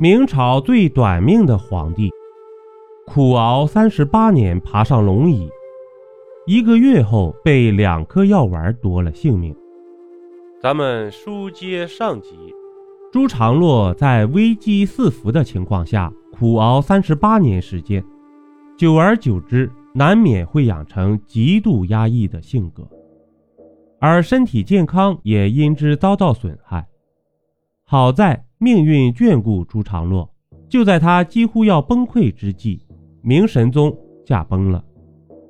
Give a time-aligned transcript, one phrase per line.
[0.00, 2.08] 明朝最短命的皇帝，
[3.04, 5.50] 苦熬三十八年爬上龙椅，
[6.46, 9.52] 一个月后被两颗药丸夺了性命。
[10.62, 12.36] 咱们书接上集，
[13.10, 18.04] 朱常洛在危机四伏的情况下苦熬三十八年时间，
[18.76, 22.88] 久而久之，难免会养成极度压抑的性格，
[23.98, 26.86] 而身体健康也因之遭到损害。
[27.90, 28.44] 好在。
[28.60, 30.28] 命运眷顾朱常洛，
[30.68, 32.84] 就在他几乎要崩溃之际，
[33.22, 34.84] 明神宗驾崩了。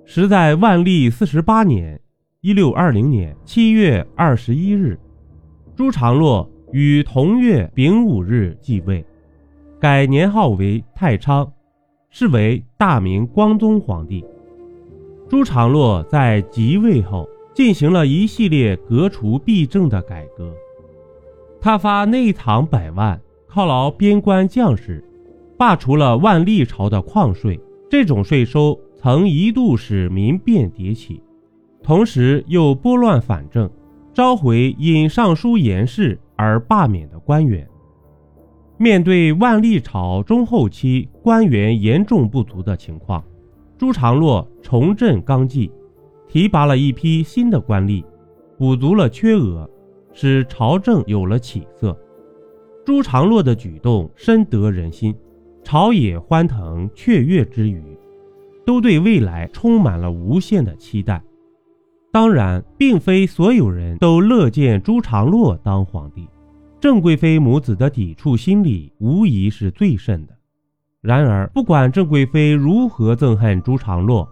[0.04, 1.98] 时在万历四十八年
[2.42, 5.00] （一六二零年）七月二十一日，
[5.74, 9.02] 朱常洛于同月丙午日继位，
[9.80, 11.50] 改年号为太昌，
[12.10, 14.22] 是为大明光宗皇帝。
[15.30, 20.52] 朱常洛在即位后，进行了一系列革除弊政的改革。
[21.60, 25.04] 他发内藏百万，犒劳边关将士，
[25.56, 27.58] 罢除了万历朝的矿税，
[27.90, 31.20] 这种税收曾一度使民变迭起，
[31.82, 33.68] 同时又拨乱反正，
[34.14, 37.68] 召回因上书言事而罢免的官员。
[38.76, 43.24] 面对万历朝中后期官员严重不足的情况，
[43.76, 45.72] 朱常洛重振纲纪，
[46.28, 48.04] 提拔了一批新的官吏，
[48.56, 49.68] 补足了缺额。
[50.20, 51.96] 使朝政有了起色，
[52.84, 55.14] 朱常洛的举动深得人心，
[55.62, 57.96] 朝野欢腾雀跃之余，
[58.66, 61.22] 都对未来充满了无限的期待。
[62.10, 66.26] 当然，并非所有人都乐见朱常洛当皇帝，
[66.80, 70.36] 郑贵妃母子的抵触心理无疑是最甚的。
[71.00, 74.28] 然而，不管郑贵妃如何憎恨朱常洛，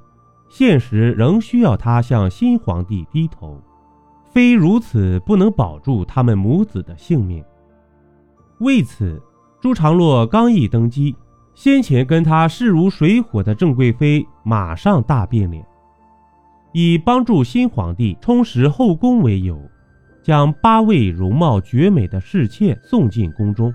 [0.49, 3.63] 现实仍需要她向新皇帝低头。
[4.37, 7.43] 非如此，不能保住他们母子的性命。
[8.59, 9.19] 为此，
[9.63, 11.17] 朱常洛刚一登基，
[11.55, 15.65] 先前跟他势如水火的郑贵妃马上大变脸，
[16.75, 19.59] 以帮助新皇帝充实后宫为由，
[20.23, 23.73] 将八位容貌绝美的侍妾送进宫中。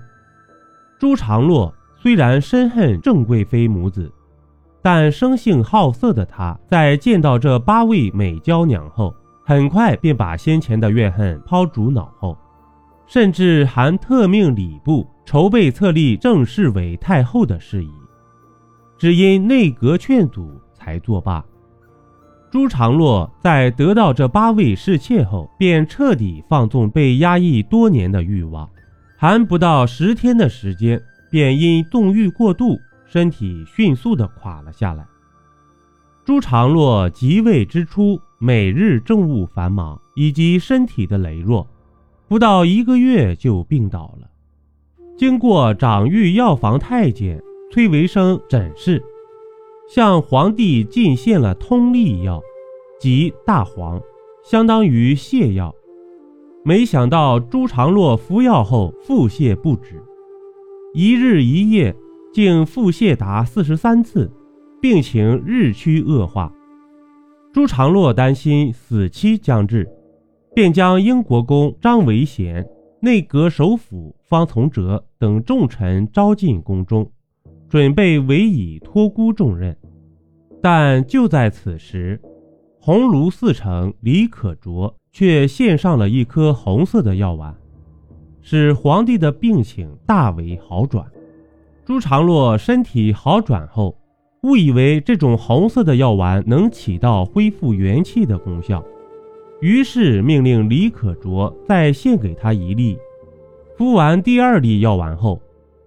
[0.96, 4.08] 朱常洛虽然深恨郑贵妃母子，
[4.80, 9.12] 但生性好色的他，在见到这八位美娇娘后，
[9.44, 12.38] 很快便把先前的怨恨抛诸脑后，
[13.06, 17.90] 甚至还特命礼部筹备册立郑氏为太后的事宜，
[18.96, 21.44] 只因内阁劝阻才作罢。
[22.50, 28.68] 朱常洛在得到这八位侍妾后，便彻底放纵被压抑多年的欲望，
[29.16, 35.04] 还不到十天的时间，便因纵欲过度，身体迅速的垮了下来。
[36.24, 38.20] 朱常洛即位之初。
[38.44, 41.64] 每日政务繁忙，以及身体的羸弱，
[42.26, 44.28] 不到一个月就病倒了。
[45.16, 47.40] 经过掌御药房太监
[47.70, 49.00] 崔维生诊视，
[49.88, 52.42] 向皇帝进献了通利药，
[52.98, 54.02] 即大黄，
[54.42, 55.72] 相当于泻药。
[56.64, 60.02] 没想到朱常洛服药后腹泻不止，
[60.94, 61.94] 一日一夜
[62.32, 64.28] 竟腹泻达四十三次，
[64.82, 66.52] 病情日趋恶化。
[67.52, 69.88] 朱常洛担心死期将至，
[70.56, 72.66] 便将英国公张维贤、
[73.00, 77.08] 内阁首辅方从哲等重臣招进宫中，
[77.68, 79.76] 准备委以托孤重任。
[80.60, 82.20] 但就在此时，
[82.80, 87.54] 鸿胪寺丞李可灼却献上了一颗红色的药丸，
[88.40, 91.06] 使皇帝的病情大为好转。
[91.84, 93.96] 朱常洛身体好转后。
[94.42, 98.84] 误以为这种红色的药丸能起到恢复元气的功效，
[99.60, 102.98] 于是命令李可灼再献给他一粒。
[103.76, 105.40] 敷完第二粒药丸后，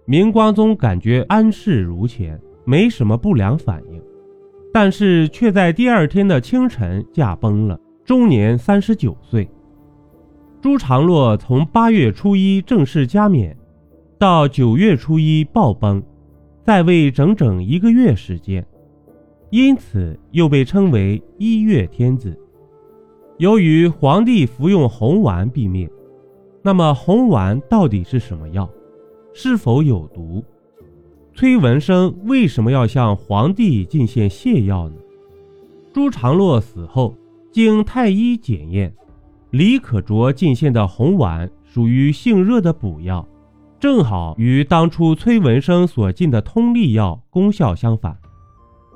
[0.06, 4.00] 明光宗感觉安适如前，没什么不良反应，
[4.72, 9.46] 但是却在第二天的清晨驾崩了，终年三十九岁。
[10.62, 13.54] 朱常洛从八月初一正式加冕，
[14.18, 16.02] 到九月初一暴崩。
[16.66, 18.66] 在位整整一个月时间，
[19.50, 22.36] 因此又被称为一月天子。
[23.38, 25.88] 由于皇帝服用红丸毙命，
[26.62, 28.68] 那么红丸到底是什么药？
[29.32, 30.42] 是否有毒？
[31.34, 34.96] 崔文生为什么要向皇帝进献泻药呢？
[35.94, 37.14] 朱常洛死后，
[37.52, 38.92] 经太医检验，
[39.50, 43.24] 李可灼进献的红丸属于性热的补药。
[43.86, 48.18] 正好与当初崔文生所进的通利药功效相反，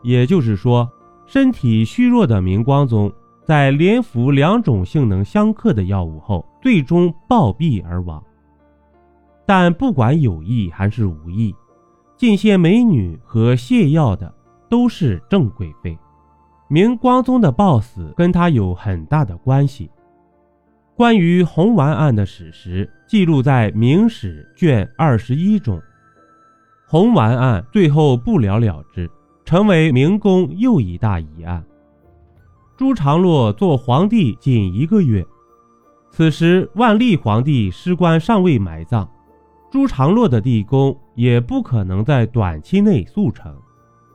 [0.02, 0.90] 也就是说，
[1.26, 3.12] 身体虚弱的明光宗
[3.44, 8.20] 在连服两种性能相克的药物后，最终暴毙而亡。
[9.46, 11.54] 但不管有意还是无意，
[12.16, 14.34] 进献美女和泻药的
[14.68, 15.96] 都是郑贵妃。
[16.66, 19.88] 明光宗的暴死跟他有很大的关系。
[21.00, 25.80] 关于红丸案的史实记录在《明史》卷二十一中。
[26.86, 29.10] 红丸案最后不了了之，
[29.46, 31.64] 成为明宫又一大疑案。
[32.76, 35.26] 朱常洛做皇帝仅一个月，
[36.10, 39.08] 此时万历皇帝尸棺尚未埋葬，
[39.72, 43.56] 朱常洛的地宫也不可能在短期内速成。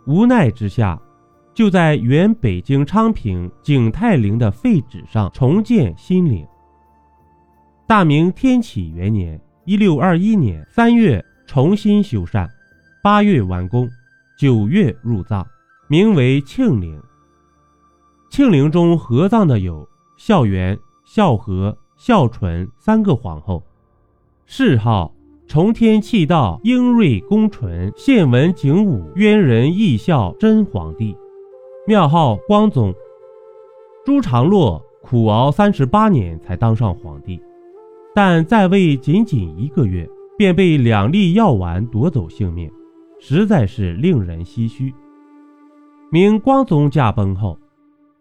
[0.06, 1.02] 无奈之下。
[1.52, 6.46] 就在原北京昌平景泰陵的废址上重建新陵。
[7.88, 12.50] 大明天启元年（一六二一年）三月重新修缮，
[13.04, 13.88] 八月完工，
[14.40, 15.46] 九月入葬，
[15.88, 17.00] 名为庆陵。
[18.32, 19.88] 庆陵中合葬的有
[20.18, 23.62] 孝元、孝和、孝纯三个皇后，
[24.48, 25.14] 谥号
[25.48, 31.16] 崇天弃道英瑞恭纯献文景武渊仁义孝真皇帝。
[31.86, 32.92] 庙号光宗，
[34.04, 37.40] 朱常洛苦熬三十八年才当上皇帝，
[38.16, 42.72] 但在位仅仅一个月，便被两粒药丸夺走性命，
[43.20, 44.94] 实在是令人唏嘘。
[46.10, 47.60] 明光宗驾崩后，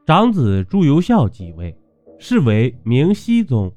[0.05, 1.73] 长子朱由校继位，
[2.19, 3.73] 是为明熹宗。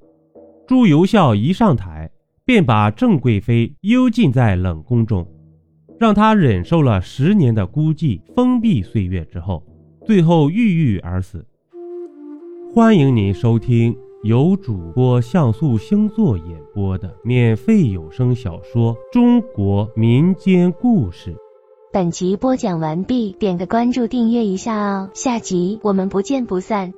[0.65, 2.09] 朱由校一上台，
[2.43, 5.23] 便把郑贵妃幽禁在冷宫中，
[5.99, 9.63] 让她忍受了十年的孤寂封闭岁月之后。
[10.03, 11.45] 最后郁郁而死。
[12.73, 21.31] 欢迎您收听由主播像素星座演播的免费有声小说《中国民间故事》。
[21.93, 26.93] 本集播讲完毕，点个关注，订阅一下哦，下集我们不见不散。